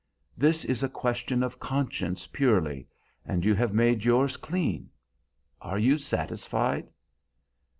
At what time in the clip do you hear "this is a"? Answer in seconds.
0.35-0.89